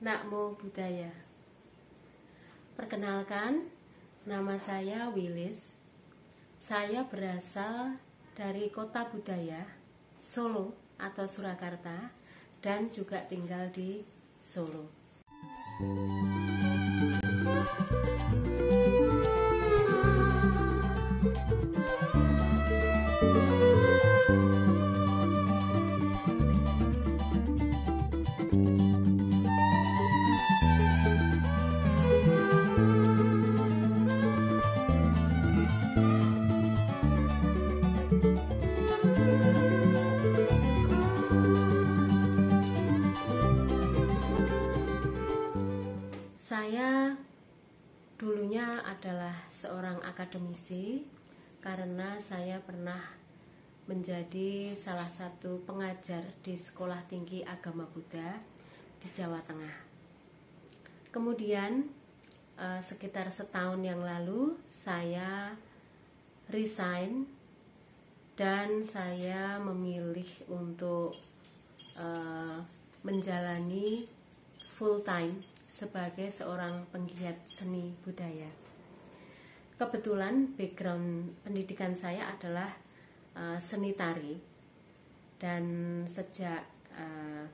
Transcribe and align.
Nakmo 0.00 0.56
Budaya. 0.56 1.12
Perkenalkan, 2.72 3.68
nama 4.24 4.56
saya 4.56 5.12
Willis. 5.12 5.76
Saya 6.56 7.04
berasal 7.04 8.00
dari 8.32 8.72
Kota 8.72 9.04
Budaya, 9.12 9.60
Solo 10.16 10.72
atau 10.96 11.28
Surakarta, 11.28 12.16
dan 12.64 12.88
juga 12.88 13.28
tinggal 13.28 13.68
di 13.76 14.00
Solo. 14.40 14.88
Saya 18.40 18.79
akademisi 50.30 51.02
karena 51.58 52.14
saya 52.22 52.62
pernah 52.62 53.02
menjadi 53.90 54.78
salah 54.78 55.10
satu 55.10 55.58
pengajar 55.66 56.22
di 56.46 56.54
Sekolah 56.54 57.02
Tinggi 57.10 57.42
Agama 57.42 57.82
Buddha 57.90 58.38
di 59.02 59.10
Jawa 59.10 59.42
Tengah. 59.42 59.90
Kemudian 61.10 61.82
eh, 62.62 62.78
sekitar 62.78 63.26
setahun 63.34 63.82
yang 63.82 64.06
lalu 64.06 64.54
saya 64.70 65.58
resign 66.46 67.26
dan 68.38 68.86
saya 68.86 69.58
memilih 69.58 70.30
untuk 70.46 71.18
eh, 71.98 72.58
menjalani 73.02 74.06
full 74.78 75.02
time 75.02 75.42
sebagai 75.66 76.30
seorang 76.30 76.86
penggiat 76.94 77.34
seni 77.50 77.90
budaya. 78.06 78.69
Kebetulan 79.80 80.52
background 80.60 81.40
pendidikan 81.40 81.96
saya 81.96 82.28
adalah 82.28 82.68
uh, 83.32 83.56
seni 83.56 83.96
tari 83.96 84.36
dan 85.40 85.64
sejak 86.04 86.68
uh, 86.92 87.48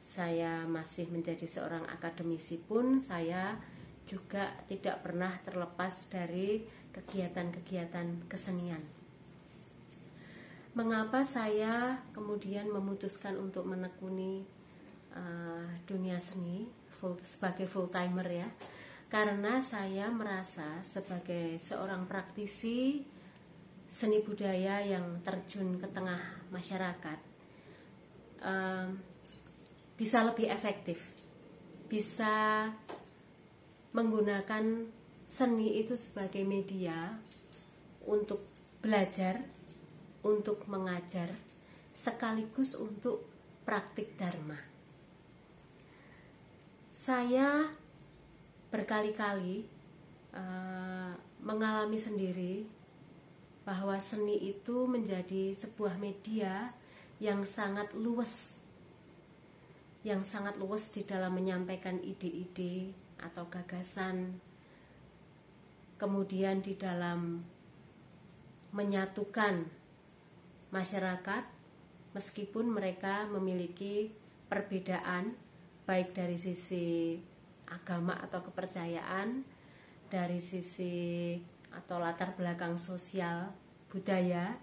saya 0.00 0.64
masih 0.64 1.04
menjadi 1.12 1.44
seorang 1.44 1.84
akademisi 1.84 2.56
pun 2.56 2.96
saya 2.96 3.60
juga 4.08 4.56
tidak 4.72 5.04
pernah 5.04 5.36
terlepas 5.44 6.08
dari 6.08 6.64
kegiatan-kegiatan 6.96 8.24
kesenian. 8.24 8.80
Mengapa 10.72 11.20
saya 11.28 12.00
kemudian 12.16 12.72
memutuskan 12.72 13.36
untuk 13.36 13.68
menekuni 13.68 14.48
uh, 15.12 15.68
dunia 15.84 16.16
seni 16.16 16.64
full 16.88 17.20
sebagai 17.20 17.68
full 17.68 17.92
timer 17.92 18.24
ya 18.24 18.48
karena 19.08 19.64
saya 19.64 20.12
merasa 20.12 20.84
sebagai 20.84 21.56
seorang 21.56 22.04
praktisi 22.04 23.00
seni 23.88 24.20
budaya 24.20 24.84
yang 24.84 25.24
terjun 25.24 25.80
ke 25.80 25.88
tengah 25.88 26.20
masyarakat 26.52 27.18
um, 28.44 29.00
bisa 29.96 30.20
lebih 30.28 30.52
efektif 30.52 31.00
bisa 31.88 32.68
menggunakan 33.96 34.84
seni 35.24 35.80
itu 35.80 35.96
sebagai 35.96 36.44
media 36.44 37.16
untuk 38.04 38.44
belajar 38.84 39.40
untuk 40.20 40.68
mengajar 40.68 41.32
sekaligus 41.96 42.78
untuk 42.78 43.26
praktik 43.64 44.14
dharma. 44.14 44.56
Saya 46.92 47.68
berkali-kali 48.68 49.64
uh, 50.36 51.12
mengalami 51.40 51.96
sendiri 51.96 52.68
bahwa 53.64 54.00
seni 54.00 54.48
itu 54.48 54.88
menjadi 54.88 55.52
sebuah 55.52 56.00
media 56.00 56.72
yang 57.20 57.44
sangat 57.44 57.92
luas 57.92 58.64
yang 60.06 60.22
sangat 60.24 60.56
luas 60.56 60.88
di 60.94 61.04
dalam 61.04 61.36
menyampaikan 61.36 62.00
ide-ide 62.00 62.94
atau 63.18 63.44
gagasan 63.50 64.40
kemudian 65.98 66.62
di 66.62 66.78
dalam 66.78 67.42
menyatukan 68.70 69.66
masyarakat 70.70 71.44
meskipun 72.14 72.70
mereka 72.70 73.26
memiliki 73.28 74.12
perbedaan 74.48 75.34
baik 75.84 76.14
dari 76.16 76.36
sisi 76.38 77.18
agama 77.68 78.16
atau 78.18 78.40
kepercayaan, 78.44 79.44
dari 80.08 80.40
sisi 80.40 81.36
atau 81.68 82.00
latar 82.00 82.32
belakang 82.32 82.80
sosial 82.80 83.52
budaya, 83.92 84.56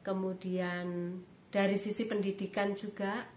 kemudian 0.00 1.20
dari 1.52 1.76
sisi 1.76 2.08
pendidikan 2.08 2.72
juga. 2.72 3.28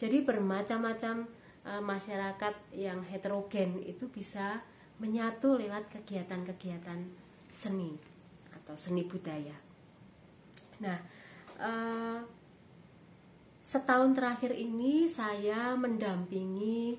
Jadi 0.00 0.24
bermacam-macam 0.24 1.28
e, 1.62 1.72
masyarakat 1.78 2.54
yang 2.74 3.04
heterogen 3.06 3.78
itu 3.86 4.10
bisa 4.10 4.64
menyatu 4.98 5.60
lewat 5.60 5.92
kegiatan-kegiatan 5.92 7.06
seni 7.52 7.94
atau 8.50 8.74
seni 8.74 9.06
budaya. 9.06 9.54
Nah, 10.82 10.98
e, 11.60 11.70
Setahun 13.70 14.18
terakhir 14.18 14.50
ini 14.50 15.06
saya 15.06 15.78
mendampingi 15.78 16.98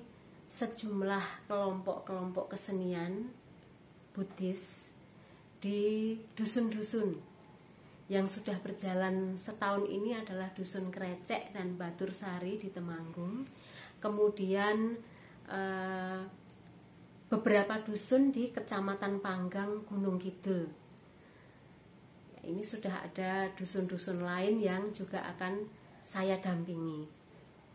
sejumlah 0.52 1.48
kelompok-kelompok 1.48 2.52
kesenian 2.52 3.32
Buddhis 4.12 4.92
di 5.64 6.12
dusun-dusun 6.36 7.16
yang 8.12 8.28
sudah 8.28 8.60
berjalan 8.60 9.32
setahun 9.40 9.88
ini 9.88 10.12
adalah 10.12 10.52
dusun 10.52 10.92
Krecek 10.92 11.56
dan 11.56 11.80
Batur 11.80 12.12
Sari 12.12 12.60
di 12.60 12.68
Temanggung. 12.68 13.48
Kemudian 13.96 14.92
eh, 15.48 16.20
beberapa 17.32 17.80
dusun 17.80 18.28
di 18.28 18.52
Kecamatan 18.52 19.24
Panggang 19.24 19.80
Gunung 19.88 20.20
Kidul. 20.20 20.68
Ini 22.44 22.60
sudah 22.60 23.08
ada 23.08 23.48
dusun-dusun 23.56 24.20
lain 24.20 24.60
yang 24.60 24.92
juga 24.92 25.24
akan 25.32 25.64
saya 26.04 26.36
dampingi. 26.36 27.21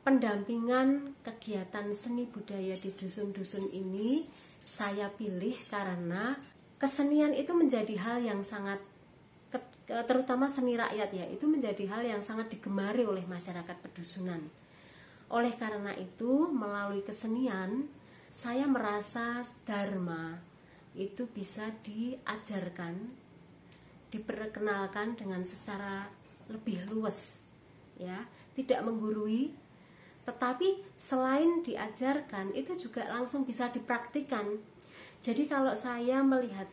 Pendampingan 0.08 1.20
kegiatan 1.20 1.92
seni 1.92 2.32
budaya 2.32 2.80
di 2.80 2.96
dusun-dusun 2.96 3.76
ini 3.76 4.24
saya 4.64 5.12
pilih 5.12 5.52
karena 5.68 6.32
kesenian 6.80 7.36
itu 7.36 7.52
menjadi 7.52 7.92
hal 8.00 8.24
yang 8.24 8.40
sangat 8.40 8.80
terutama 9.84 10.48
seni 10.48 10.80
rakyat 10.80 11.12
ya 11.12 11.28
itu 11.28 11.44
menjadi 11.44 11.92
hal 11.92 12.08
yang 12.08 12.24
sangat 12.24 12.48
digemari 12.56 13.04
oleh 13.04 13.28
masyarakat 13.28 13.76
pedusunan. 13.84 14.40
Oleh 15.28 15.52
karena 15.60 15.92
itu, 16.00 16.56
melalui 16.56 17.04
kesenian 17.04 17.92
saya 18.32 18.64
merasa 18.64 19.44
dharma 19.68 20.40
itu 20.96 21.28
bisa 21.28 21.68
diajarkan, 21.84 23.12
diperkenalkan 24.08 25.20
dengan 25.20 25.44
secara 25.44 26.08
lebih 26.48 26.88
luas 26.96 27.44
ya 28.00 28.24
tidak 28.56 28.88
menggurui 28.88 29.67
tetapi 30.28 30.84
selain 31.00 31.64
diajarkan 31.64 32.52
itu 32.52 32.76
juga 32.76 33.08
langsung 33.08 33.48
bisa 33.48 33.72
dipraktikkan 33.72 34.60
jadi 35.24 35.48
kalau 35.48 35.72
saya 35.74 36.20
melihat 36.20 36.68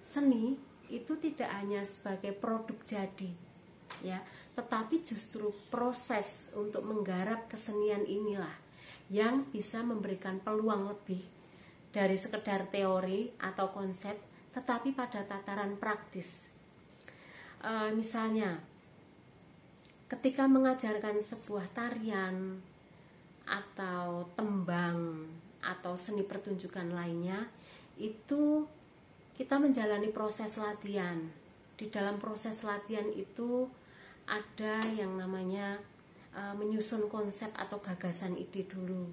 seni 0.00 0.56
itu 0.88 1.12
tidak 1.20 1.52
hanya 1.52 1.84
sebagai 1.84 2.32
produk 2.32 2.80
jadi 2.82 3.30
ya 4.00 4.24
tetapi 4.56 5.04
justru 5.04 5.52
proses 5.68 6.52
untuk 6.56 6.84
menggarap 6.84 7.48
kesenian 7.48 8.04
inilah 8.08 8.52
yang 9.12 9.44
bisa 9.52 9.84
memberikan 9.84 10.40
peluang 10.40 10.88
lebih 10.88 11.20
dari 11.92 12.16
sekedar 12.16 12.72
teori 12.72 13.28
atau 13.36 13.68
konsep 13.68 14.16
tetapi 14.52 14.92
pada 14.92 15.24
tataran 15.24 15.76
praktis. 15.80 16.52
E, 17.60 17.92
misalnya 17.96 18.60
ketika 20.12 20.44
mengajarkan 20.44 21.24
sebuah 21.24 21.72
tarian 21.72 22.60
atau 23.48 24.28
tembang 24.36 25.24
atau 25.64 25.96
seni 25.96 26.20
pertunjukan 26.20 26.92
lainnya 26.92 27.48
itu 27.96 28.68
kita 29.32 29.56
menjalani 29.56 30.12
proses 30.12 30.60
latihan. 30.60 31.16
Di 31.80 31.88
dalam 31.88 32.20
proses 32.20 32.60
latihan 32.60 33.08
itu 33.16 33.64
ada 34.28 34.84
yang 34.92 35.16
namanya 35.16 35.80
uh, 36.36 36.52
menyusun 36.60 37.08
konsep 37.08 37.48
atau 37.56 37.80
gagasan 37.80 38.36
ide 38.36 38.68
dulu. 38.68 39.08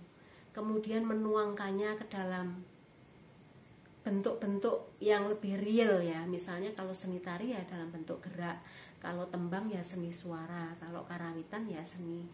Kemudian 0.52 1.07
menuangkannya 1.07 1.95
ke 1.95 2.06
dalam 2.12 2.60
bentuk-bentuk 4.04 5.00
yang 5.00 5.31
lebih 5.31 5.56
real 5.63 6.04
ya. 6.04 6.28
Misalnya 6.28 6.75
kalau 6.75 6.92
seni 6.92 7.24
tari 7.24 7.56
ya 7.56 7.63
dalam 7.72 7.88
bentuk 7.88 8.19
gerak 8.19 8.60
kalau 9.00 9.28
tembang 9.31 9.72
ya 9.72 9.80
seni 9.81 10.12
suara 10.12 10.75
kalau 10.80 11.07
karawitan 11.07 11.68
ya 11.68 11.84
seni 11.84 12.28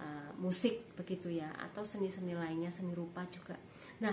uh, 0.00 0.32
musik 0.40 0.96
begitu 0.96 1.28
ya 1.28 1.48
atau 1.70 1.84
seni-seni 1.84 2.32
lainnya 2.32 2.72
seni 2.72 2.96
rupa 2.96 3.24
juga. 3.28 3.56
Nah 4.00 4.12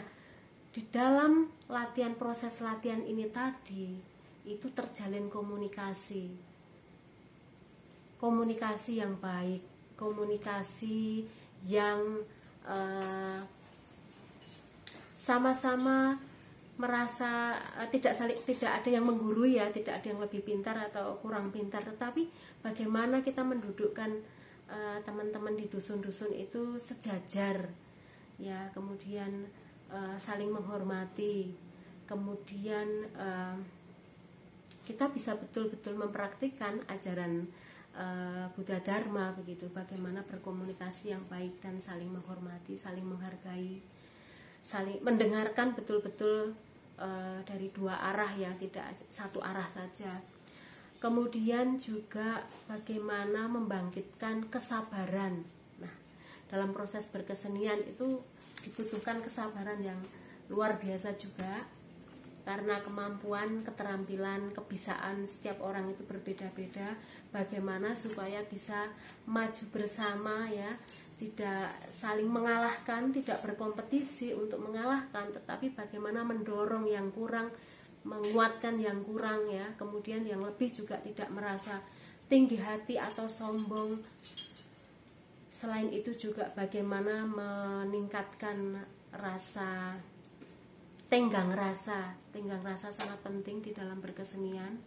di 0.74 0.82
dalam 0.90 1.48
latihan 1.70 2.16
proses 2.18 2.60
latihan 2.60 3.02
ini 3.04 3.30
tadi 3.32 3.96
itu 4.44 4.68
terjalin 4.76 5.32
komunikasi. 5.32 6.28
Komunikasi 8.20 9.04
yang 9.04 9.20
baik 9.20 9.74
komunikasi 10.04 11.24
yang 11.64 12.26
uh, 12.68 13.40
sama-sama 15.16 16.20
merasa 16.74 17.54
uh, 17.78 17.88
tidak 17.94 18.18
saling 18.18 18.40
tidak 18.50 18.81
ada 18.81 18.90
yang 18.90 19.06
menggurui 19.06 19.62
ya, 19.62 19.70
tidak 19.70 20.02
ada 20.02 20.08
yang 20.10 20.22
lebih 20.22 20.42
pintar 20.42 20.74
atau 20.90 21.22
kurang 21.22 21.54
pintar, 21.54 21.86
tetapi 21.86 22.25
bagaimana 22.66 23.22
kita 23.22 23.46
mendudukkan 23.46 24.12
uh, 24.70 24.98
teman-teman 25.06 25.54
di 25.54 25.70
dusun-dusun 25.70 26.34
itu 26.34 26.81
sejajar, 26.81 27.70
ya, 28.42 28.74
kemudian 28.74 29.46
uh, 29.94 30.18
saling 30.18 30.50
menghormati, 30.50 31.54
kemudian 32.10 33.06
uh, 33.14 33.58
kita 34.84 35.08
bisa 35.14 35.38
betul-betul 35.38 35.96
mempraktikkan 35.96 36.81
ajaran 36.90 37.48
uh, 37.96 38.50
Buddha 38.58 38.81
Dharma 38.81 39.31
begitu, 39.38 39.70
bagaimana 39.70 40.25
berkomunikasi 40.25 41.14
yang 41.14 41.24
baik 41.30 41.62
dan 41.62 41.78
saling 41.78 42.10
menghormati, 42.10 42.75
saling 42.75 43.06
menghargai 43.06 43.80
saling 44.63 45.04
mendengarkan 45.04 45.75
betul-betul 45.75 46.56
uh, 46.98 47.39
dari 47.44 47.68
dua 47.75 48.00
arah 48.00 48.31
ya 48.33 48.50
tidak 48.56 48.95
satu 49.12 49.44
arah 49.44 49.68
saja 49.68 50.24
kemudian 51.04 51.75
juga 51.75 52.48
bagaimana 52.65 53.51
membangkitkan 53.51 54.48
kesabaran 54.48 55.44
nah 55.83 55.94
dalam 56.48 56.71
proses 56.71 57.04
berkesenian 57.12 57.83
itu 57.83 58.24
dibutuhkan 58.63 59.19
kesabaran 59.19 59.83
yang 59.83 60.00
luar 60.48 60.80
biasa 60.80 61.12
juga 61.19 61.68
karena 62.44 62.83
kemampuan, 62.83 63.63
keterampilan, 63.63 64.51
kebisaan 64.51 65.24
setiap 65.24 65.63
orang 65.63 65.88
itu 65.95 66.04
berbeda-beda. 66.04 66.92
Bagaimana 67.31 67.95
supaya 67.95 68.44
bisa 68.44 68.92
maju 69.24 69.63
bersama 69.71 70.51
ya, 70.51 70.75
tidak 71.24 71.72
saling 71.88 72.28
mengalahkan, 72.28 73.16
tidak 73.16 73.40
berkompetisi 73.40 74.36
untuk 74.36 74.60
mengalahkan, 74.60 75.31
tetapi 75.31 75.72
bagaimana 75.72 76.28
mendorong 76.28 76.84
yang 76.84 77.08
kurang, 77.16 77.48
menguatkan 78.04 78.75
yang 78.75 79.00
kurang 79.08 79.48
ya. 79.48 79.64
Kemudian 79.80 80.28
yang 80.28 80.44
lebih 80.44 80.68
juga 80.75 81.00
tidak 81.00 81.31
merasa 81.31 81.80
tinggi 82.28 82.60
hati 82.60 83.00
atau 83.00 83.24
sombong. 83.31 84.04
Selain 85.48 85.88
itu 85.96 86.12
juga 86.12 86.52
bagaimana 86.52 87.24
meningkatkan 87.24 88.84
rasa 89.16 89.96
tenggang 91.08 91.54
rasa 91.54 92.18
tenggang 92.34 92.66
rasa 92.66 92.90
sangat 92.90 93.22
penting 93.22 93.62
di 93.62 93.70
dalam 93.70 94.02
berkesenian 94.02 94.81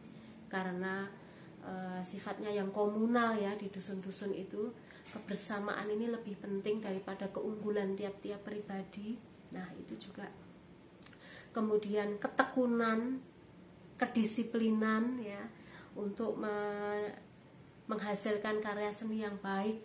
karena 0.50 1.06
e, 1.62 2.03
sifatnya 2.03 2.50
yang 2.50 2.75
komunal 2.75 3.38
ya 3.38 3.55
di 3.55 3.71
dusun-dusun 3.71 4.35
itu 4.35 4.75
kebersamaan 5.17 5.89
ini 5.89 6.13
lebih 6.13 6.37
penting 6.37 6.85
daripada 6.85 7.33
keunggulan 7.33 7.97
tiap-tiap 7.97 8.45
pribadi. 8.45 9.17
Nah 9.57 9.65
itu 9.81 9.97
juga. 9.97 10.29
Kemudian 11.57 12.21
ketekunan 12.21 13.25
kedisiplinan 13.97 15.17
ya 15.25 15.41
untuk 15.97 16.37
me 16.37 16.53
menghasilkan 17.87 18.61
karya 18.61 18.91
seni 18.93 19.23
yang 19.23 19.39
baik 19.41 19.79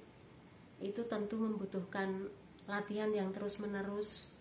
itu 0.82 1.06
tentu 1.06 1.38
membutuhkan 1.38 2.28
latihan 2.66 3.14
yang 3.14 3.30
terus-menerus. 3.30 4.34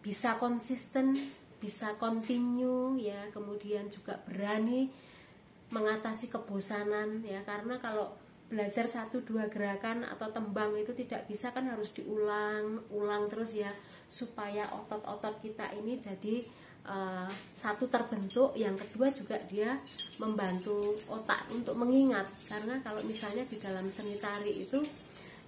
Bisa 0.00 0.40
konsisten, 0.40 1.12
bisa 1.60 1.92
continue 2.00 2.96
ya, 2.96 3.28
kemudian 3.30 3.92
juga 3.92 4.16
berani 4.24 4.88
mengatasi 5.68 6.32
kebosanan 6.32 7.20
ya. 7.20 7.44
Karena 7.44 7.76
kalau 7.76 8.16
belajar 8.48 8.88
satu 8.88 9.20
dua 9.20 9.52
gerakan 9.52 10.08
atau 10.08 10.32
tembang 10.32 10.72
itu 10.80 10.96
tidak 10.96 11.28
bisa 11.28 11.52
kan 11.52 11.68
harus 11.68 11.92
diulang 11.92 12.80
ulang 12.88 13.28
terus 13.28 13.52
ya 13.52 13.68
supaya 14.08 14.72
otot-otot 14.72 15.36
kita 15.44 15.68
ini 15.76 16.00
jadi 16.00 16.48
uh, 16.88 17.28
satu 17.52 17.92
terbentuk 17.92 18.56
yang 18.56 18.74
kedua 18.74 19.12
juga 19.12 19.36
dia 19.46 19.76
membantu 20.16 20.96
otak 21.12 21.44
untuk 21.52 21.76
mengingat. 21.76 22.24
Karena 22.48 22.80
kalau 22.80 23.04
misalnya 23.04 23.44
di 23.44 23.60
dalam 23.60 23.92
seni 23.92 24.16
tari 24.16 24.64
itu 24.64 24.80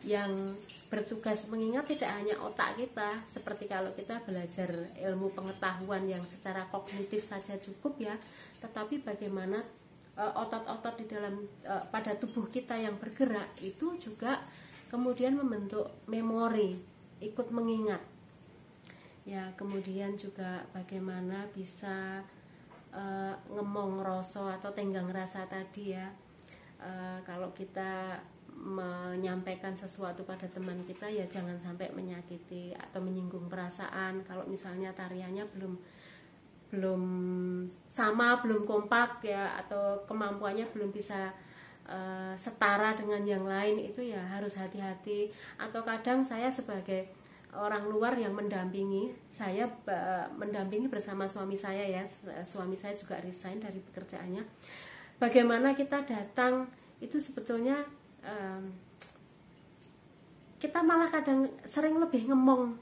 yang 0.05 0.56
bertugas 0.88 1.44
mengingat 1.52 1.93
tidak 1.93 2.08
hanya 2.17 2.35
otak 2.41 2.81
kita 2.81 3.20
seperti 3.29 3.69
kalau 3.69 3.93
kita 3.93 4.17
belajar 4.25 4.73
ilmu 4.97 5.29
pengetahuan 5.37 6.08
yang 6.08 6.25
secara 6.25 6.64
kognitif 6.73 7.29
saja 7.29 7.61
cukup 7.61 8.00
ya 8.00 8.17
tetapi 8.64 9.05
bagaimana 9.05 9.61
otot-otot 10.20 10.94
di 11.00 11.06
dalam 11.08 11.40
e, 11.64 11.75
pada 11.88 12.12
tubuh 12.17 12.44
kita 12.50 12.76
yang 12.76 12.96
bergerak 13.00 13.56
itu 13.64 13.96
juga 13.96 14.44
kemudian 14.90 15.38
membentuk 15.38 15.87
memori 16.11 16.76
ikut 17.22 17.49
mengingat. 17.55 18.02
Ya 19.28 19.52
kemudian 19.55 20.19
juga 20.19 20.64
bagaimana 20.72 21.46
bisa 21.55 22.25
uh, 22.90 23.34
ngemong 23.46 24.02
rasa 24.02 24.58
atau 24.58 24.72
tenggang 24.75 25.06
rasa 25.12 25.46
tadi 25.46 25.94
ya. 25.94 26.11
Uh, 26.81 27.20
kalau 27.28 27.52
kita 27.52 28.19
menyampaikan 28.61 29.73
sesuatu 29.73 30.25
pada 30.28 30.44
teman 30.50 30.84
kita 30.84 31.08
ya 31.08 31.25
jangan 31.28 31.56
sampai 31.56 31.88
menyakiti 31.94 32.75
atau 32.75 33.00
menyinggung 33.00 33.46
perasaan. 33.46 34.25
Kalau 34.26 34.44
misalnya 34.49 34.90
tariannya 34.96 35.46
belum 35.55 35.78
belum 36.70 37.02
sama 37.90 38.38
belum 38.40 38.62
kompak 38.62 39.26
ya 39.26 39.58
atau 39.58 40.06
kemampuannya 40.06 40.70
belum 40.70 40.94
bisa 40.94 41.34
uh, 41.90 42.34
setara 42.38 42.94
dengan 42.94 43.26
yang 43.26 43.43
lain 43.43 43.82
itu 43.90 44.14
ya 44.14 44.22
harus 44.22 44.54
hati-hati. 44.54 45.35
Atau 45.59 45.83
kadang 45.83 46.23
saya 46.23 46.47
sebagai 46.47 47.11
orang 47.50 47.90
luar 47.90 48.14
yang 48.14 48.30
mendampingi 48.30 49.11
saya 49.35 49.66
uh, 49.90 50.26
mendampingi 50.38 50.87
bersama 50.87 51.26
suami 51.26 51.59
saya 51.59 51.83
ya 51.83 52.06
suami 52.47 52.78
saya 52.78 52.95
juga 52.95 53.18
resign 53.18 53.59
dari 53.59 53.83
pekerjaannya. 53.83 54.47
Bagaimana 55.18 55.75
kita 55.75 56.06
datang 56.06 56.71
itu 57.02 57.18
sebetulnya 57.18 57.83
um, 58.23 58.71
kita 60.61 60.85
malah 60.85 61.09
kadang 61.09 61.49
sering 61.64 61.97
lebih 61.97 62.28
ngemong 62.28 62.76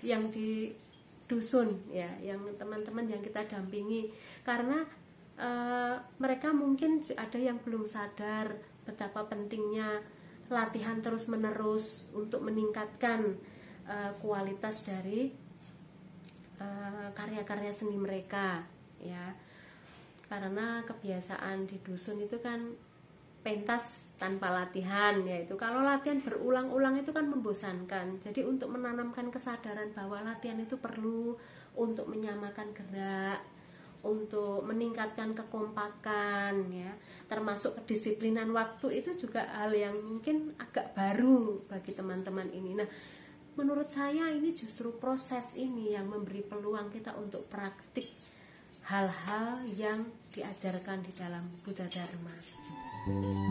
yang 0.00 0.22
di 0.30 0.70
dusun 1.26 1.74
ya 1.90 2.08
yang 2.22 2.42
teman-teman 2.58 3.06
yang 3.06 3.22
kita 3.22 3.46
dampingi. 3.46 4.10
Karena 4.46 4.82
uh, 5.38 5.98
mereka 6.22 6.54
mungkin 6.54 7.02
ada 7.14 7.38
yang 7.38 7.58
belum 7.62 7.86
sadar 7.86 8.54
betapa 8.86 9.26
pentingnya 9.26 10.02
latihan 10.46 11.02
terus 11.02 11.26
menerus 11.26 12.06
untuk 12.14 12.46
meningkatkan 12.46 13.34
uh, 13.90 14.14
kualitas 14.22 14.86
dari 14.86 15.44
karya 16.56 17.12
karya-karya 17.12 17.68
seni 17.68 18.00
mereka 18.00 18.64
ya. 18.96 19.36
Karena 20.24 20.80
kebiasaan 20.88 21.68
di 21.68 21.76
dusun 21.84 22.16
itu 22.16 22.40
kan 22.40 22.72
pentas 23.46 24.10
tanpa 24.18 24.50
latihan 24.50 25.22
yaitu 25.22 25.54
kalau 25.54 25.86
latihan 25.86 26.18
berulang-ulang 26.18 26.98
itu 26.98 27.14
kan 27.14 27.30
membosankan. 27.30 28.18
Jadi 28.18 28.42
untuk 28.42 28.74
menanamkan 28.74 29.30
kesadaran 29.30 29.94
bahwa 29.94 30.18
latihan 30.26 30.58
itu 30.58 30.74
perlu 30.82 31.38
untuk 31.78 32.10
menyamakan 32.10 32.74
gerak 32.74 33.38
untuk 34.02 34.66
meningkatkan 34.66 35.30
kekompakan 35.38 36.74
ya. 36.74 36.90
Termasuk 37.30 37.78
kedisiplinan 37.82 38.50
waktu 38.50 38.98
itu 39.06 39.14
juga 39.14 39.46
hal 39.54 39.70
yang 39.70 39.94
mungkin 39.94 40.58
agak 40.58 40.98
baru 40.98 41.62
bagi 41.70 41.94
teman-teman 41.94 42.50
ini. 42.50 42.74
Nah 42.74 42.88
menurut 43.54 43.86
saya 43.86 44.34
ini 44.34 44.50
justru 44.58 44.90
proses 44.98 45.54
ini 45.54 45.94
yang 45.94 46.10
memberi 46.10 46.42
peluang 46.42 46.90
kita 46.90 47.14
untuk 47.14 47.46
praktik 47.46 48.10
hal-hal 48.90 49.62
yang 49.70 50.02
diajarkan 50.34 51.02
di 51.02 51.12
dalam 51.14 51.46
Buddha 51.62 51.86
Dharma. 51.90 52.85
Kalau 53.06 53.46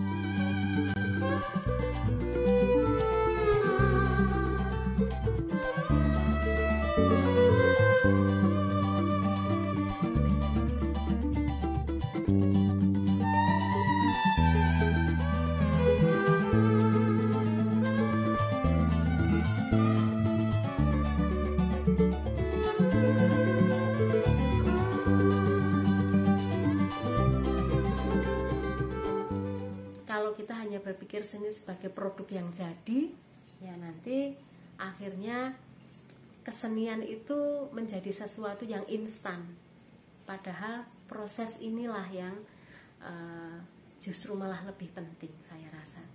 seni 31.25 31.49
sebagai 31.49 31.89
produk 31.89 32.25
yang 32.29 32.47
jadi 32.53 33.09
ya 33.59 33.73
nanti 33.81 34.37
akhirnya 34.77 35.55
kesenian 36.45 37.01
itu 37.01 37.65
menjadi 37.73 38.13
sesuatu 38.13 38.63
yang 38.63 38.85
instan. 38.85 39.41
Padahal 40.29 40.85
proses 41.09 41.57
inilah 41.61 42.05
yang 42.13 42.35
uh, 43.01 43.57
justru 43.97 44.37
malah 44.37 44.61
lebih 44.69 44.93
penting 44.93 45.33
saya 45.49 45.65
rasa. 45.73 46.05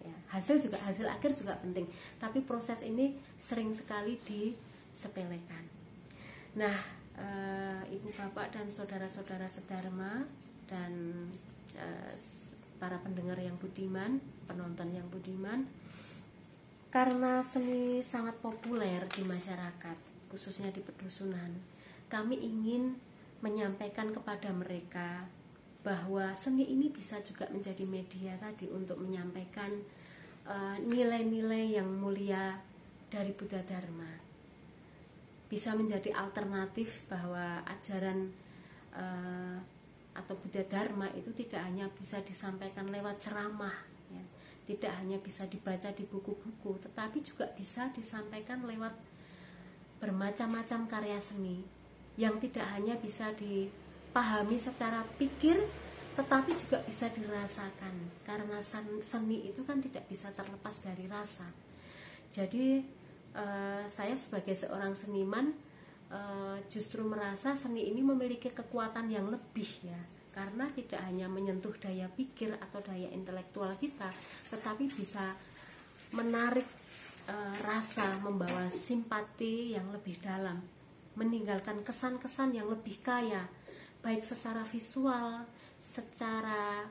Ya, 0.00 0.16
hasil 0.32 0.62
juga 0.62 0.80
hasil 0.80 1.04
akhir 1.04 1.36
juga 1.36 1.60
penting. 1.60 1.84
Tapi 2.16 2.40
proses 2.48 2.80
ini 2.80 3.20
sering 3.36 3.76
sekali 3.76 4.16
disepelekan. 4.24 5.64
Nah 6.56 6.78
uh, 7.20 7.82
ibu 7.92 8.08
bapak 8.16 8.56
dan 8.56 8.72
saudara-saudara 8.72 9.44
sedharma 9.44 10.24
dan 10.64 10.92
uh, 11.76 12.14
para 12.76 13.00
pendengar 13.00 13.40
yang 13.40 13.56
budiman 13.58 14.20
penonton 14.46 14.92
yang 14.92 15.08
budiman 15.08 15.66
karena 16.92 17.42
seni 17.42 18.00
sangat 18.00 18.38
populer 18.40 19.04
di 19.12 19.26
masyarakat 19.26 19.98
khususnya 20.32 20.70
di 20.72 20.80
pedusunan 20.80 21.50
kami 22.06 22.38
ingin 22.38 22.96
menyampaikan 23.42 24.14
kepada 24.14 24.48
mereka 24.54 25.26
bahwa 25.86 26.34
seni 26.34 26.66
ini 26.66 26.90
bisa 26.90 27.22
juga 27.22 27.46
menjadi 27.46 27.86
media 27.86 28.34
tadi 28.42 28.66
untuk 28.66 28.98
menyampaikan 28.98 29.70
eh, 30.42 30.76
nilai-nilai 30.82 31.64
uh, 31.70 31.74
yang 31.78 31.86
mulia 31.86 32.58
dari 33.06 33.30
Buddha 33.30 33.62
Dharma. 33.62 34.10
Bisa 35.46 35.78
menjadi 35.78 36.10
alternatif 36.10 37.06
bahwa 37.06 37.62
ajaran 37.70 38.34
uh, 38.98 39.62
atau 40.16 40.34
Buddha 40.40 40.64
Dharma 40.64 41.12
itu 41.12 41.30
tidak 41.36 41.62
hanya 41.68 41.86
bisa 41.92 42.24
disampaikan 42.24 42.88
lewat 42.88 43.20
ceramah, 43.20 43.76
ya. 44.08 44.24
tidak 44.64 44.92
hanya 44.98 45.20
bisa 45.20 45.44
dibaca 45.44 45.92
di 45.92 46.08
buku-buku, 46.08 46.80
tetapi 46.80 47.20
juga 47.20 47.46
bisa 47.52 47.92
disampaikan 47.92 48.64
lewat 48.64 48.96
bermacam-macam 50.00 50.80
karya 50.88 51.20
seni 51.20 51.64
yang 52.16 52.40
tidak 52.40 52.64
hanya 52.72 52.96
bisa 52.96 53.32
dipahami 53.36 54.56
secara 54.56 55.04
pikir 55.20 55.60
tetapi 56.16 56.56
juga 56.56 56.80
bisa 56.88 57.12
dirasakan 57.12 58.24
karena 58.24 58.56
seni 59.04 59.52
itu 59.52 59.60
kan 59.68 59.84
tidak 59.84 60.08
bisa 60.08 60.32
terlepas 60.32 60.80
dari 60.80 61.04
rasa 61.04 61.44
jadi 62.32 62.80
uh, 63.36 63.84
saya 63.84 64.16
sebagai 64.16 64.56
seorang 64.56 64.96
seniman 64.96 65.52
uh, 66.12 66.58
justru 66.68 67.02
merasa 67.06 67.54
seni 67.54 67.88
ini 67.90 68.02
memiliki 68.02 68.52
kekuatan 68.52 69.10
yang 69.10 69.30
lebih 69.30 69.70
ya 69.86 70.00
karena 70.36 70.68
tidak 70.68 71.00
hanya 71.08 71.32
menyentuh 71.32 71.72
daya 71.80 72.12
pikir 72.12 72.52
atau 72.60 72.84
daya 72.84 73.08
intelektual 73.08 73.72
kita 73.72 74.12
tetapi 74.52 74.84
bisa 74.92 75.32
menarik 76.12 76.68
uh, 77.26 77.56
rasa 77.64 78.20
membawa 78.22 78.70
simpati 78.70 79.74
yang 79.74 79.90
lebih 79.90 80.20
dalam 80.22 80.76
meninggalkan 81.16 81.80
kesan-kesan 81.80 82.52
yang 82.52 82.68
lebih 82.68 83.00
kaya, 83.00 83.48
baik 84.04 84.22
secara 84.22 84.62
visual, 84.68 85.48
secara 85.80 86.84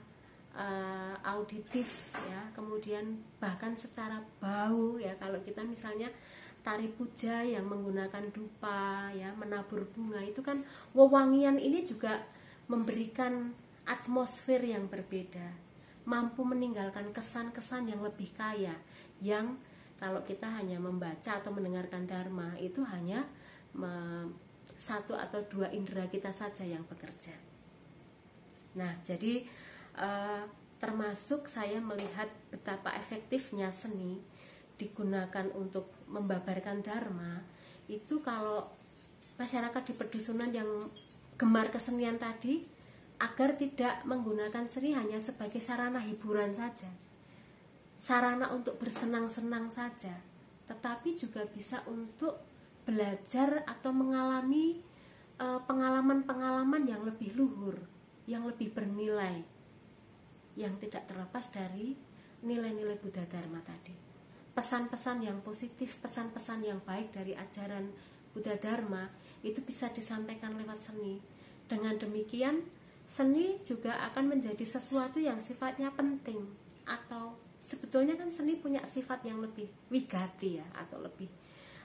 uh, 0.57 1.15
auditif, 1.37 2.09
ya, 2.11 2.41
kemudian 2.57 3.21
bahkan 3.37 3.77
secara 3.77 4.19
bau, 4.41 4.97
ya. 4.97 5.13
Kalau 5.21 5.39
kita 5.45 5.61
misalnya 5.61 6.09
tari 6.65 6.89
puja 6.89 7.45
yang 7.45 7.69
menggunakan 7.69 8.33
dupa, 8.33 9.13
ya, 9.13 9.29
menabur 9.37 9.85
bunga 9.93 10.17
itu 10.25 10.41
kan 10.41 10.65
wewangian 10.97 11.61
ini 11.61 11.85
juga 11.85 12.25
memberikan 12.65 13.53
atmosfer 13.85 14.65
yang 14.65 14.89
berbeda, 14.89 15.53
mampu 16.09 16.41
meninggalkan 16.41 17.13
kesan-kesan 17.13 17.93
yang 17.93 18.01
lebih 18.01 18.33
kaya, 18.33 18.73
yang 19.21 19.61
kalau 20.01 20.25
kita 20.25 20.49
hanya 20.49 20.81
membaca 20.81 21.37
atau 21.37 21.53
mendengarkan 21.53 22.09
dharma 22.09 22.57
itu 22.57 22.81
hanya 22.81 23.29
satu 24.75 25.15
atau 25.15 25.45
dua 25.47 25.69
indera 25.71 26.09
kita 26.09 26.33
saja 26.33 26.65
yang 26.65 26.83
bekerja. 26.89 27.37
Nah, 28.75 28.91
jadi 29.07 29.45
uh, 29.95 30.43
termasuk 30.81 31.47
saya 31.47 31.79
melihat 31.79 32.27
betapa 32.51 32.91
efektifnya 32.99 33.71
seni 33.71 34.19
digunakan 34.75 35.47
untuk 35.55 35.91
membabarkan 36.11 36.83
dharma 36.83 37.41
itu 37.87 38.19
kalau 38.19 38.67
masyarakat 39.39 39.81
di 39.85 39.93
pedusunan 39.93 40.51
yang 40.51 40.67
gemar 41.35 41.71
kesenian 41.71 42.15
tadi 42.15 42.63
agar 43.19 43.55
tidak 43.55 44.03
menggunakan 44.03 44.67
seni 44.67 44.91
hanya 44.91 45.19
sebagai 45.19 45.63
sarana 45.63 46.03
hiburan 46.03 46.51
saja 46.51 46.91
sarana 47.95 48.51
untuk 48.51 48.75
bersenang-senang 48.79 49.71
saja 49.71 50.19
tetapi 50.65 51.13
juga 51.15 51.45
bisa 51.47 51.79
untuk 51.87 52.41
belajar 52.85 53.65
atau 53.65 53.89
mengalami 53.89 54.81
eh, 55.41 55.59
pengalaman-pengalaman 55.65 56.85
yang 56.85 57.01
lebih 57.01 57.33
luhur, 57.33 57.77
yang 58.29 58.45
lebih 58.45 58.73
bernilai, 58.73 59.41
yang 60.53 60.77
tidak 60.77 61.09
terlepas 61.09 61.49
dari 61.49 61.97
nilai-nilai 62.45 62.97
Buddha 63.01 63.25
Dharma 63.25 63.61
tadi. 63.65 64.04
Pesan-pesan 64.55 65.19
yang 65.19 65.43
positif, 65.43 65.99
pesan-pesan 65.99 66.63
yang 66.63 66.79
baik 66.87 67.11
dari 67.11 67.35
ajaran 67.35 67.91
Buddha 68.31 68.55
Dharma 68.55 69.11
itu 69.43 69.59
bisa 69.59 69.91
disampaikan 69.91 70.55
lewat 70.55 70.79
seni. 70.79 71.19
Dengan 71.67 71.99
demikian, 71.99 72.63
seni 73.03 73.59
juga 73.67 73.99
akan 74.11 74.31
menjadi 74.31 74.63
sesuatu 74.63 75.19
yang 75.19 75.43
sifatnya 75.43 75.91
penting 75.91 76.39
atau 76.87 77.35
sebetulnya 77.59 78.15
kan 78.15 78.31
seni 78.31 78.55
punya 78.55 78.79
sifat 78.87 79.27
yang 79.27 79.43
lebih 79.43 79.67
wigati 79.91 80.63
ya 80.63 80.67
atau 80.71 81.03
lebih 81.03 81.27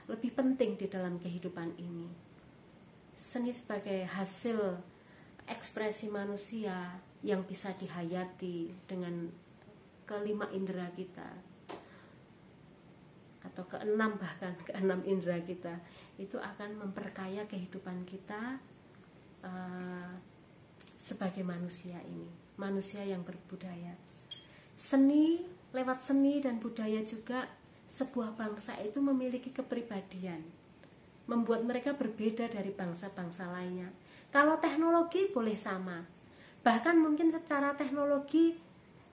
lebih 0.07 0.31
penting 0.31 0.79
di 0.79 0.87
dalam 0.87 1.19
kehidupan 1.19 1.75
ini. 1.75 2.07
Seni 3.19 3.51
sebagai 3.51 4.07
hasil 4.07 4.79
ekspresi 5.43 6.07
manusia 6.07 6.95
yang 7.19 7.43
bisa 7.43 7.75
dihayati 7.75 8.71
dengan 8.87 9.27
kelima 10.07 10.47
indera 10.55 10.87
kita 10.95 11.50
atau 13.41 13.65
keenam 13.65 14.15
bahkan 14.21 14.53
keenam 14.69 15.01
indera 15.03 15.41
kita 15.41 15.81
itu 16.21 16.37
akan 16.37 16.77
memperkaya 16.77 17.49
kehidupan 17.49 18.05
kita 18.05 18.61
uh, 19.41 20.13
sebagai 21.01 21.41
manusia 21.41 21.97
ini. 22.05 22.29
Manusia 22.61 23.01
yang 23.01 23.25
berbudaya. 23.25 23.97
Seni 24.77 25.41
lewat 25.73 26.05
seni 26.05 26.43
dan 26.43 26.61
budaya 26.61 27.01
juga 27.01 27.49
sebuah 27.91 28.37
bangsa 28.39 28.77
itu 28.79 29.03
memiliki 29.03 29.51
kepribadian, 29.51 30.39
membuat 31.27 31.65
mereka 31.67 31.91
berbeda 31.97 32.47
dari 32.47 32.71
bangsa-bangsa 32.71 33.51
lainnya. 33.51 33.91
Kalau 34.31 34.61
teknologi 34.63 35.27
boleh 35.27 35.59
sama, 35.59 36.07
bahkan 36.63 36.95
mungkin 36.95 37.27
secara 37.27 37.75
teknologi 37.75 38.55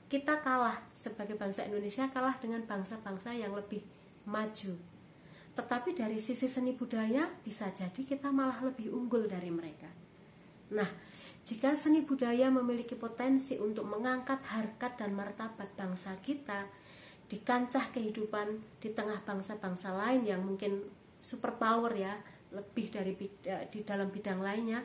kita 0.08 0.40
kalah 0.40 0.78
sebagai 0.94 1.36
bangsa 1.36 1.66
Indonesia 1.68 2.06
kalah 2.08 2.38
dengan 2.40 2.64
bangsa-bangsa 2.64 3.34
yang 3.34 3.52
lebih 3.52 3.82
maju. 4.28 4.76
Tetapi 5.56 5.96
dari 5.96 6.20
sisi 6.20 6.46
seni 6.46 6.76
budaya 6.76 7.26
bisa 7.42 7.72
jadi 7.72 7.98
kita 8.04 8.28
malah 8.28 8.60
lebih 8.62 8.92
unggul 8.92 9.26
dari 9.26 9.48
mereka. 9.50 9.90
Nah, 10.76 10.86
jika 11.48 11.72
seni 11.72 12.04
budaya 12.04 12.52
memiliki 12.52 12.92
potensi 12.92 13.56
untuk 13.56 13.88
mengangkat 13.88 14.44
harkat 14.44 15.00
dan 15.00 15.16
martabat 15.16 15.72
bangsa 15.74 16.12
kita, 16.20 16.68
di 17.28 17.40
kancah 17.44 17.92
kehidupan 17.92 18.80
di 18.80 18.92
tengah 18.96 19.20
bangsa-bangsa 19.20 19.92
lain 19.92 20.24
yang 20.24 20.40
mungkin 20.40 20.80
superpower 21.20 21.92
ya 21.92 22.16
lebih 22.48 22.88
dari 22.88 23.12
di 23.68 23.80
dalam 23.84 24.08
bidang 24.08 24.40
lainnya 24.40 24.80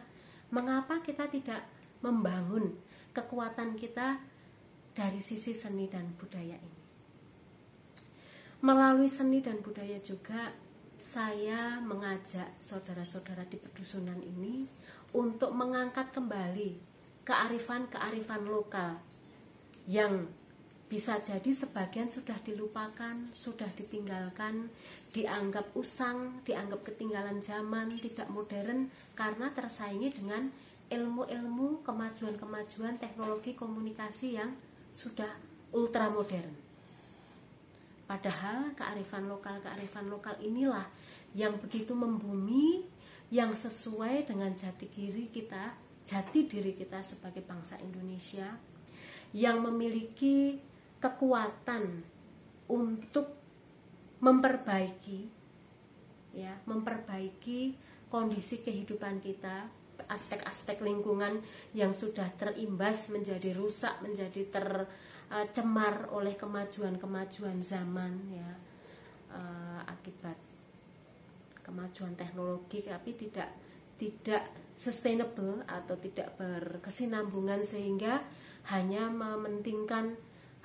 mengapa 0.52 1.00
kita 1.00 1.32
tidak 1.32 1.64
membangun 2.04 2.76
kekuatan 3.16 3.80
kita 3.80 4.20
dari 4.92 5.24
sisi 5.24 5.56
seni 5.56 5.88
dan 5.88 6.12
budaya 6.20 6.60
ini 6.60 6.83
melalui 8.64 9.12
seni 9.12 9.44
dan 9.44 9.60
budaya 9.60 10.00
juga 10.00 10.56
saya 10.96 11.84
mengajak 11.84 12.56
saudara-saudara 12.64 13.44
di 13.52 13.60
pedusunan 13.60 14.16
ini 14.24 14.64
untuk 15.12 15.52
mengangkat 15.52 16.16
kembali 16.16 16.80
kearifan-kearifan 17.28 18.48
lokal 18.48 18.96
yang 19.84 20.32
bisa 20.88 21.20
jadi 21.20 21.52
sebagian 21.52 22.08
sudah 22.08 22.40
dilupakan, 22.40 23.18
sudah 23.36 23.68
ditinggalkan, 23.76 24.72
dianggap 25.12 25.76
usang, 25.76 26.40
dianggap 26.48 26.88
ketinggalan 26.88 27.44
zaman, 27.44 28.00
tidak 28.00 28.32
modern 28.32 28.88
karena 29.12 29.52
tersaingi 29.52 30.08
dengan 30.08 30.48
ilmu-ilmu 30.88 31.84
kemajuan-kemajuan 31.84 32.96
teknologi 32.96 33.58
komunikasi 33.60 34.40
yang 34.40 34.56
sudah 34.96 35.36
ultra 35.76 36.08
modern. 36.08 36.63
Padahal 38.14 38.78
kearifan 38.78 39.26
lokal 39.26 39.58
kearifan 39.66 40.06
lokal 40.06 40.38
inilah 40.38 40.86
yang 41.34 41.58
begitu 41.58 41.98
membumi 41.98 42.86
yang 43.34 43.58
sesuai 43.58 44.30
dengan 44.30 44.54
jati 44.54 44.86
diri 44.86 45.34
kita, 45.34 45.74
jati 46.06 46.46
diri 46.46 46.78
kita 46.78 47.02
sebagai 47.02 47.42
bangsa 47.42 47.82
Indonesia 47.82 48.54
yang 49.34 49.66
memiliki 49.66 50.62
kekuatan 51.02 52.06
untuk 52.70 53.34
memperbaiki 54.22 55.26
ya, 56.38 56.54
memperbaiki 56.70 57.74
kondisi 58.14 58.62
kehidupan 58.62 59.26
kita, 59.26 59.66
aspek-aspek 60.06 60.86
lingkungan 60.86 61.42
yang 61.74 61.98
sudah 61.98 62.30
terimbas 62.38 63.10
menjadi 63.10 63.58
rusak, 63.58 64.06
menjadi 64.06 64.46
tercemar 65.34 66.14
oleh 66.14 66.38
kemajuan-kemajuan 66.38 67.58
zaman 67.66 68.14
ya 68.30 68.50
uh, 69.34 69.82
akibat 69.90 70.38
kemajuan 71.66 72.14
teknologi 72.14 72.86
tapi 72.86 73.18
tidak 73.18 73.50
tidak 73.98 74.46
sustainable 74.78 75.66
atau 75.66 75.98
tidak 75.98 76.38
berkesinambungan 76.38 77.66
sehingga 77.66 78.22
hanya 78.70 79.10
mementingkan 79.10 80.14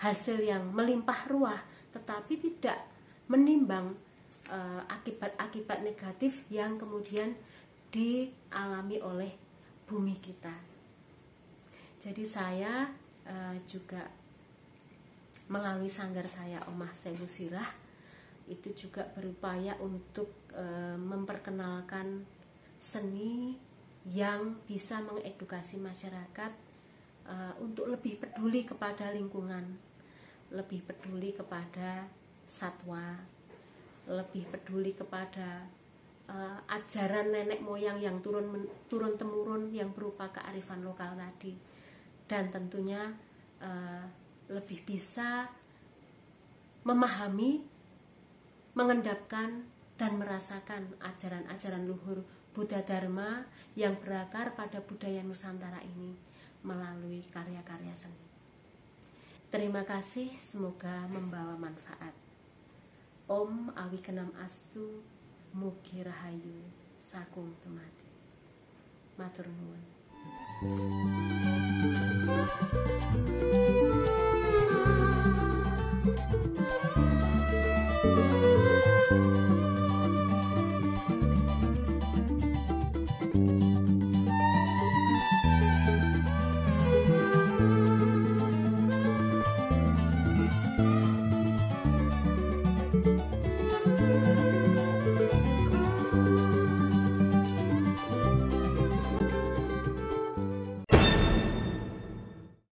hasil 0.04 0.36
yang 0.44 0.68
melimpah 0.76 1.24
ruah 1.32 1.60
tetapi 1.96 2.36
tidak 2.36 2.84
menimbang 3.28 3.96
eh, 4.48 4.82
akibat-akibat 4.88 5.78
uh, 5.80 5.84
negatif 5.84 6.48
yang 6.48 6.80
kemudian 6.80 7.36
dialami 7.92 9.00
oleh 9.00 9.32
bumi 9.88 10.16
kita. 10.20 10.52
Jadi 11.98 12.24
saya 12.24 12.88
uh, 13.26 13.56
juga 13.66 14.04
melalui 15.48 15.88
sanggar 15.88 16.28
saya 16.28 16.60
Omah 16.68 16.92
Sewu 16.92 17.24
Sirah 17.24 17.68
itu 18.48 18.72
juga 18.72 19.04
berupaya 19.12 19.76
untuk 19.80 20.48
uh, 20.56 20.96
memperkenalkan 20.96 22.24
seni 22.80 23.56
yang 24.08 24.56
bisa 24.64 25.04
mengedukasi 25.04 25.76
masyarakat 25.76 26.52
uh, 27.28 27.52
untuk 27.60 27.92
lebih 27.92 28.16
peduli 28.16 28.64
kepada 28.64 29.12
lingkungan, 29.12 29.76
lebih 30.48 30.80
peduli 30.88 31.36
kepada 31.36 32.08
satwa, 32.48 33.20
lebih 34.08 34.48
peduli 34.48 34.96
kepada 34.96 35.68
uh, 36.32 36.56
ajaran 36.72 37.28
nenek 37.28 37.60
moyang 37.60 38.00
yang 38.00 38.16
turun 38.24 38.64
turun 38.88 39.20
temurun 39.20 39.68
yang 39.68 39.92
berupa 39.92 40.32
kearifan 40.32 40.80
lokal 40.80 41.12
tadi, 41.20 41.52
dan 42.24 42.48
tentunya 42.48 43.12
uh, 43.60 44.04
lebih 44.48 44.80
bisa 44.84 45.48
memahami, 46.84 47.60
mengendapkan 48.72 49.64
dan 50.00 50.16
merasakan 50.16 50.88
ajaran-ajaran 51.02 51.84
luhur 51.84 52.24
Buddha 52.56 52.80
Dharma 52.82 53.44
yang 53.76 53.94
berakar 54.00 54.56
pada 54.56 54.80
budaya 54.82 55.20
Nusantara 55.22 55.78
ini 55.84 56.16
melalui 56.64 57.22
karya-karya 57.28 57.94
seni. 57.94 58.26
Terima 59.48 59.84
kasih, 59.86 60.32
semoga 60.36 61.08
membawa 61.08 61.56
manfaat. 61.56 62.12
Om 63.28 63.72
Awikenam 63.76 64.32
Astu 64.40 65.04
Mugi 65.52 66.04
Rahayu 66.04 66.68
Sakung 67.00 67.52
Tumati. 67.64 68.08
Matur 69.16 69.48
nuwun. 69.48 71.17